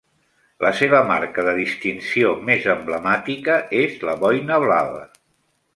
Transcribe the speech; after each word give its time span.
La 0.65 0.69
seva 0.77 1.01
marca 1.11 1.45
de 1.49 1.53
distinció 1.59 2.33
més 2.49 2.67
emblemàtica 2.75 3.61
és 3.83 3.97
la 4.09 4.19
boina 4.27 4.63
blava. 4.69 5.07